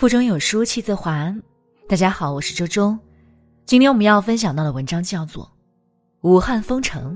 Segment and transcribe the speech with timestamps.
[0.00, 1.30] 腹中有书气自华。
[1.86, 2.98] 大家好，我是周周。
[3.66, 5.44] 今天我们要分享到的文章叫做
[6.22, 7.12] 《武汉封城》，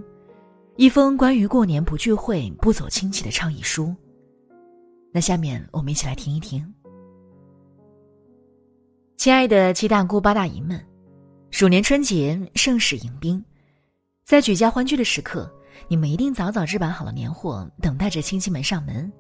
[0.77, 3.97] 一封关于过年不聚会、不走亲戚的倡议书。
[5.15, 6.63] 那下面我们一起来听一听。
[9.17, 10.79] 亲爱的七大姑八大姨们，
[11.51, 13.43] 鼠年春节盛世迎宾，
[14.27, 15.51] 在举家欢聚的时刻，
[15.89, 19.11] 你们一定早早置办好了年货，等待着亲戚们上门，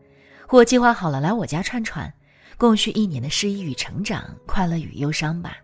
[0.47, 2.13] 或计划好了来我家串串。
[2.57, 5.57] 共叙一年的失意与成长，快乐与忧伤吧。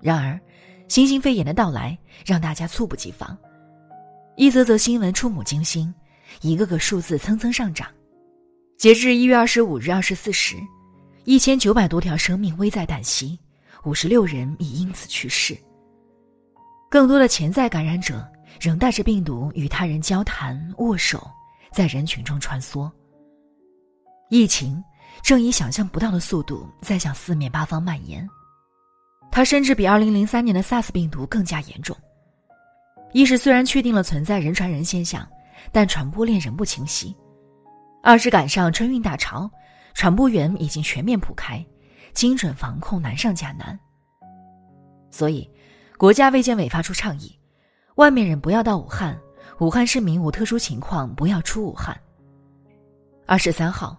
[0.00, 0.38] 然而，
[0.88, 3.36] 新型肺炎的到来让大家猝不及防，
[4.36, 5.92] 一则则新闻触目惊心，
[6.40, 7.88] 一个个数字蹭蹭上涨。
[8.78, 10.56] 截至一月二十五日二十四时，
[11.24, 13.38] 一千九百多条生命危在旦夕，
[13.84, 15.56] 五十六人已因此去世。
[16.90, 18.26] 更多的潜在感染者
[18.60, 21.28] 仍带着病毒与他人交谈、握手，
[21.72, 22.90] 在人群中穿梭。
[24.30, 24.82] 疫情。
[25.22, 28.28] 正以想象不到的速度在向四面八方蔓延，
[29.30, 31.96] 它甚至比2003年的 SARS 病毒更加严重。
[33.12, 35.26] 一是虽然确定了存在人传人现象，
[35.72, 37.14] 但传播链仍不清晰；
[38.02, 39.50] 二是赶上春运大潮，
[39.94, 41.64] 传播源已经全面铺开，
[42.12, 43.78] 精准防控难上加难。
[45.10, 45.50] 所以，
[45.96, 47.36] 国家卫健委发出倡议：
[47.94, 49.18] 外面人不要到武汉，
[49.60, 51.98] 武汉市民无特殊情况不要出武汉。
[53.26, 53.98] 二十三号。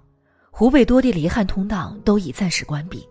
[0.59, 3.07] 湖北多地离汉通道都已暂时关闭。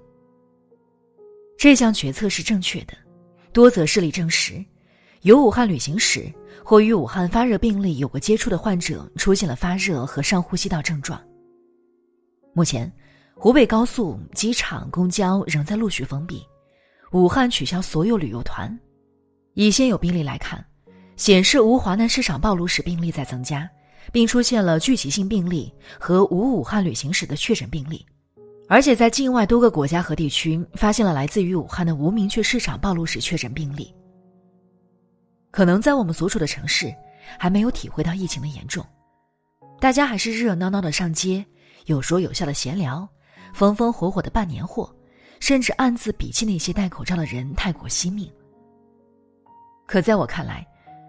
[1.57, 2.95] 这项决策是正确的。
[3.53, 4.55] 多则事例证实，
[5.21, 6.29] 有武汉旅行史
[6.65, 11.23] 或与武汉发热病例有过接触的患者出现了发热和上呼吸道症状。
[12.53, 12.93] 目前，
[13.37, 16.45] 湖北高速、机场、公交仍在陆续封闭，
[17.13, 18.77] 武汉取消所有旅游团。
[19.55, 20.67] 以现有病例来看，
[21.15, 23.71] 显示无华南市场暴露史病例在增加。
[24.13, 28.05] 并出现了聚集性病例和无武汉旅行史的确诊病例，
[28.69, 33.95] 而且在境外多个国家和地区发现了来自于武汉的无明确市场暴露史确诊病例。
[35.51, 36.95] 可能在我们所处的城市
[37.39, 38.85] 还没有体会到疫情的严重，
[39.81, 41.45] 大家还是热热闹闹的上街，
[41.87, 43.09] 有说有笑的闲聊，
[43.55, 44.95] 风风火火的办年货，
[45.41, 48.31] 甚至暗自鄙弃那些戴口罩的人太过惜命。
[49.87, 50.67] 可在我看来，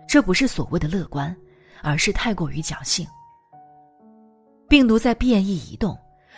[0.08, 1.36] 这不是所谓的乐观。
[1.82, 3.08] 而是太过于侥幸。
[4.68, 5.98] 病毒在变异移动，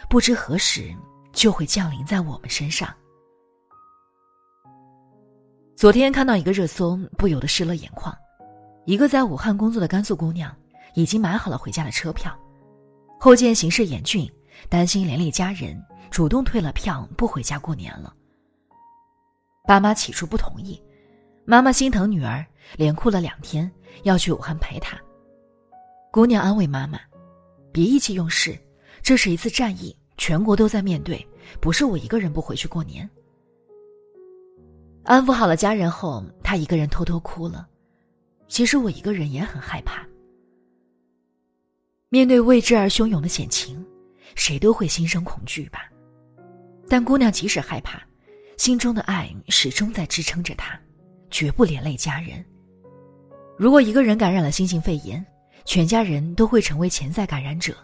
[0.09, 0.95] 不知何时
[1.33, 2.93] 就会降临在我们身上。
[5.75, 8.15] 昨天看到一个热搜，不由得湿了眼眶。
[8.85, 10.55] 一个在武汉工作的甘肃姑娘，
[10.93, 12.37] 已经买好了回家的车票，
[13.19, 14.29] 后见形势严峻，
[14.67, 18.13] 担心连累家人，主动退了票，不回家过年了。
[19.65, 20.81] 爸妈起初不同意，
[21.45, 22.45] 妈妈心疼女儿，
[22.75, 23.71] 连哭了两天，
[24.03, 24.99] 要去武汉陪她。
[26.11, 26.99] 姑娘安慰妈妈
[27.71, 28.57] ：“别意气用事，
[29.03, 31.25] 这是一次战役，全国都在面对，
[31.61, 33.07] 不是我一个人不回去过年。”
[35.05, 37.67] 安抚好了家人后，她一个人偷偷哭了。
[38.47, 40.03] 其实我一个人也很害怕。
[42.09, 43.85] 面对未知而汹涌的险情，
[44.33, 45.87] 谁都会心生恐惧吧。
[46.87, 48.01] 但姑娘即使害怕，
[48.57, 50.79] 心中的爱始终在支撑着她，
[51.29, 52.43] 绝不连累家人。
[53.55, 55.23] 如果一个人感染了新型肺炎，
[55.65, 57.75] 全家人都会成为潜在感染者，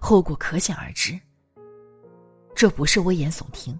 [0.00, 1.18] 后果可想而知。
[2.54, 3.78] 这不是危言耸听。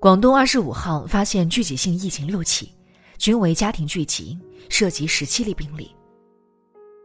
[0.00, 2.74] 广东二十五号发现聚集性疫情六起，
[3.18, 5.94] 均为家庭聚集，涉及十七例病例。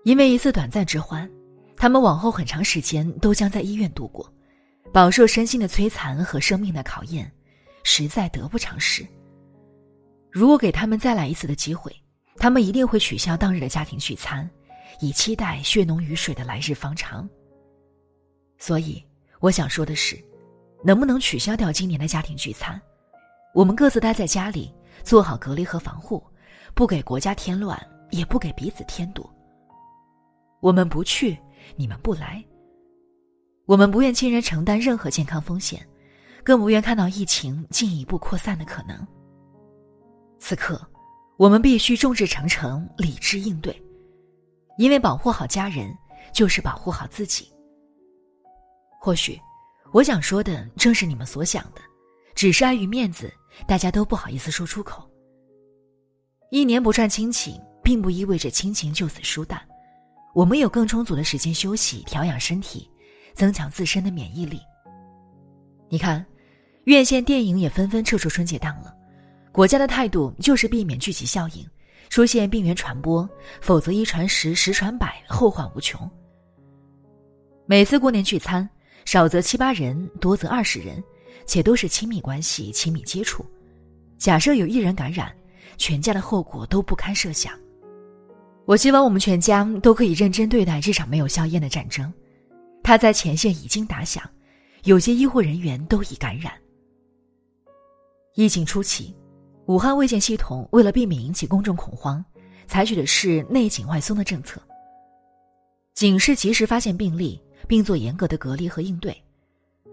[0.04, 1.30] 因为一次短暂之欢，
[1.76, 4.34] 他们往后很长时间都将在医院度过，
[4.94, 7.30] 饱受身心的摧残和生命的考验，
[7.84, 9.06] 实在得不偿失。
[10.32, 11.94] 如果给他们再来一次的机会，
[12.38, 14.50] 他们一定会取消当日的家庭聚餐。
[15.00, 17.28] 以期待血浓于水的来日方长。
[18.58, 19.04] 所以，
[19.40, 20.18] 我想说的是，
[20.84, 22.82] 能不能取消掉今年的家庭聚餐？
[23.54, 26.24] 我们各自待在家里，做好隔离和防护，
[26.74, 27.80] 不给国家添乱，
[28.12, 29.30] 也不给彼此添堵。
[30.60, 31.38] 我们不去，
[31.76, 32.44] 你们不来。
[33.66, 35.88] 我们不愿亲人承担任何健康风险，
[36.44, 39.06] 更不愿看到疫情进一步扩散的可能。
[40.40, 40.80] 此刻，
[41.38, 43.80] 我们必须众志成城，理智应对。
[44.78, 45.96] 因为保护好家人，
[46.34, 47.52] 就是保护好自己。
[49.00, 49.40] 或许，
[49.92, 51.82] 我想说的正是你们所想的，
[52.36, 53.32] 只是碍于面子，
[53.68, 55.10] 大家都不好意思说出口。
[56.52, 59.62] 一年不串亲戚，并不意味着亲情就此疏淡，
[60.34, 62.90] 我们有更充足的时间休息、调养身体，
[63.34, 64.60] 增强自身的免疫力。
[65.90, 66.26] 你看，
[66.86, 68.94] 院线电影也纷纷撤出春节档了，
[69.52, 71.66] 国家的态度就是避免聚集效应。
[72.10, 73.28] 出现病源传播，
[73.62, 76.10] 否则一传十，十传百，后患无穷。
[77.66, 78.68] 每次过年聚餐，
[79.06, 81.04] 少则七八人，多则二十人，
[81.46, 83.46] 且都是亲密关系、亲密接触。
[84.18, 85.36] 假设有一人感染，
[85.78, 87.54] 全家的后果都不堪设想。
[88.66, 92.12] 我希望我们全家都可以认真对待这场没有硝烟的战争。
[92.84, 94.24] 它在前线已经打响，
[94.84, 96.54] 有些医护人员都已感染。
[98.34, 99.16] 疫情初期，
[99.68, 102.24] 武汉卫健系统为了避免引起公众恐慌，
[102.68, 104.62] 采取的是内紧外松的政策。
[105.94, 109.12] 紧是及时发现病例，并做严格的隔离和应对；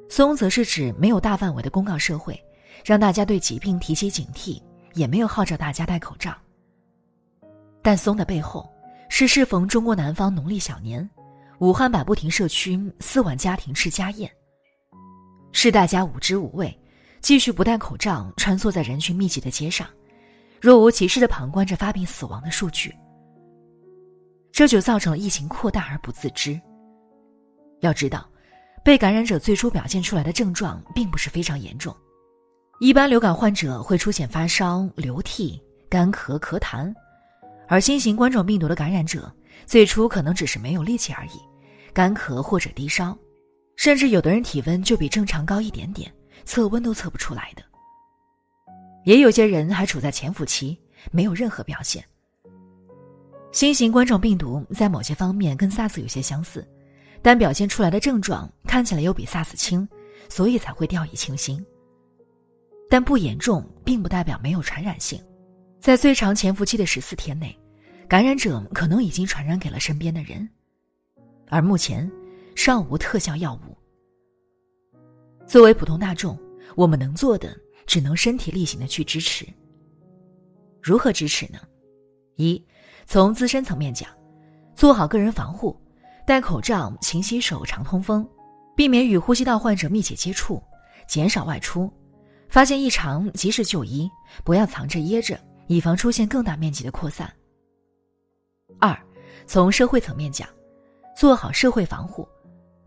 [0.09, 2.41] 松则是指没有大范围的公告社会。
[2.85, 4.61] 让大家对疾病提起警惕，
[4.95, 6.37] 也没有号召大家戴口罩。
[7.81, 8.69] 但松的背后
[9.09, 11.09] 是适逢中国南方农历小年，
[11.61, 14.31] 武汉百步亭社区四万家庭吃家宴，
[15.53, 16.77] 是大家无知无畏，
[17.25, 19.89] 继续不戴口罩穿梭在人群密集的街上，
[20.61, 22.95] 若无其事的旁观着发病死亡的数据，
[24.53, 26.61] 这就造成了疫情扩大而不自知。
[27.81, 28.29] 要知道，
[28.85, 31.97] 被感染者最初表现出来的症状并不是非常严重。
[32.79, 36.93] 一般流感患者会出现发烧、流涕、干咳、咳痰，
[37.67, 39.35] 而新型冠状病毒的感染者
[39.65, 41.41] 最初可能只是没有力气而已，
[41.95, 43.17] 干咳或者低烧，
[43.77, 46.13] 甚至有的人体温就比正常高一点点，
[46.45, 47.63] 测温都测不出来的。
[49.05, 50.79] 也有些人还处在潜伏期，
[51.11, 52.05] 没有任何表现。
[53.53, 56.67] 新型冠状病毒在某些方面跟 SARS 有些相似，
[57.23, 59.87] 但表现出来的症状看起来又比 SARS 轻，
[60.29, 61.65] 所以才会掉以轻心。
[62.89, 65.23] 但不严重，并不代表没有传染性。
[65.81, 67.57] 在最长潜伏期的十四天内，
[68.09, 70.49] 感染者可能已经传染给了身边的人，
[71.49, 72.11] 而目前
[72.57, 73.74] 尚无特效药物。
[75.47, 76.39] 作为普通大众，
[76.75, 77.57] 我们能做的
[77.87, 79.47] 只能身体力行的去支持。
[80.83, 81.59] 如何支持呢？
[82.37, 82.63] 一，
[83.07, 84.09] 从自身层面讲，
[84.75, 85.79] 做好个人防护，
[86.27, 88.29] 戴口罩、勤洗手、常通风，
[88.75, 90.63] 避免与呼吸道患者密切接触，
[91.07, 91.93] 减少外出。
[92.49, 94.11] 发现异常及时就医，
[94.45, 97.33] 不要藏着掖着，以防出现更大面积的扩散。
[98.79, 98.97] 二，
[99.47, 100.49] 从社会层面讲，
[101.17, 102.29] 做好社会防护，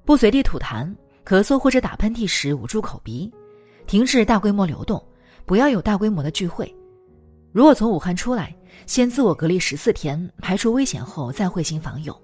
[0.05, 0.93] 不随地吐痰、
[1.27, 3.29] 咳嗽或者打喷嚏时捂住口鼻，
[3.85, 5.05] 停止大规模流动，
[5.45, 6.73] 不要有大规模的聚会。
[7.51, 12.17] 如果从武汉出来，先自我隔离十四天，排除危险后再会心访友。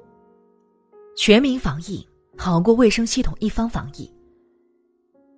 [1.18, 2.08] 全民防疫
[2.38, 4.10] 好过卫生系统一方防疫。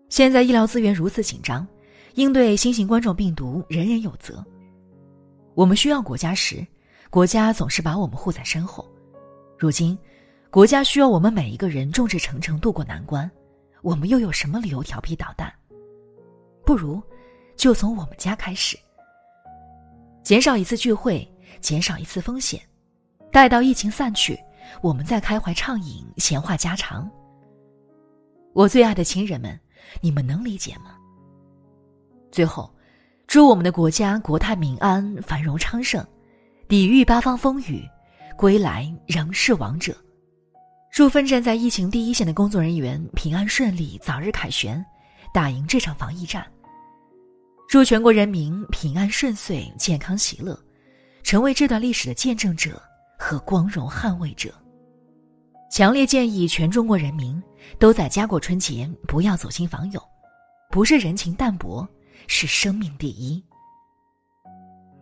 [0.10, 1.68] 现在医疗资源如此紧张。
[2.14, 4.46] 应对新型冠状病毒，人人有责。
[5.54, 6.66] 我们需要国家时，
[7.10, 8.86] 国家总是把我们护在身后；
[9.58, 9.98] 如今，
[10.50, 13.30] 国家需要我们每一个人众志成城渡过难关，
[13.86, 15.54] 我们又有什么理由调皮捣蛋？
[16.66, 17.00] 不如，
[17.56, 18.76] 就从我们家开始，
[20.24, 21.24] 减少一次聚会，
[21.62, 22.60] 减少一次风险，
[23.32, 24.40] 待到疫情散去，
[24.82, 27.08] 我们再开怀畅饮，闲话家常。
[28.54, 29.60] 我最爱的亲人们，
[30.02, 30.98] 你们能理解吗？
[32.32, 32.74] 最后，
[33.28, 36.04] 祝我们的国家国泰民安、繁荣昌盛，
[36.68, 37.88] 抵御八方风雨，
[38.36, 39.96] 归来仍是王者。
[40.96, 44.82] 祝奋战在疫情第一线的工作人员平安顺利，早日凯旋，
[45.34, 46.50] 打赢这场防疫战。
[47.68, 50.58] 祝全国人民平安顺遂、健康喜乐，
[51.22, 52.82] 成为这段历史的见证者
[53.20, 54.56] 和光荣捍卫者。
[55.70, 57.44] 强烈建议全中国人民
[57.78, 60.02] 都在家过春节，不要走亲访友，
[60.72, 61.86] 不是人情淡薄。
[62.28, 63.44] 是生命第一。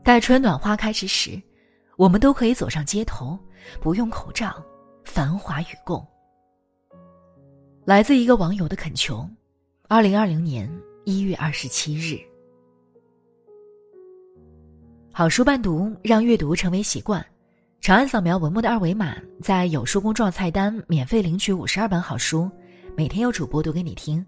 [0.03, 1.39] 待春暖花开之时，
[1.97, 3.37] 我们都可以走上街头，
[3.79, 4.59] 不用口罩，
[5.03, 6.05] 繁华与共。
[7.85, 9.27] 来自一个网友的恳求，
[9.87, 10.69] 二零二零年
[11.05, 12.17] 一月二十七日。
[15.11, 17.23] 好书伴读，让阅读成为习惯。
[17.81, 22.49] 长按扫描文末的二维码，在有书公众号菜单免费领取五十二本好书，
[22.95, 24.25] 每天有主播读给你听。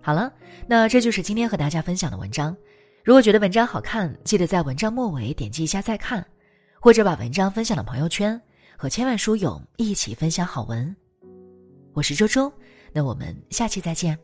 [0.00, 0.32] 好了，
[0.66, 2.56] 那这就是今天和大家分享的文章。
[3.04, 6.26] 如果觉得文章好看，记得在文章末尾点击一下再看，
[6.80, 8.40] 或者把文章分享到朋友圈，
[8.80, 10.94] 和千万书友一起分享好文。
[11.94, 12.52] 我是周周，
[12.92, 14.16] 那我们下期再见。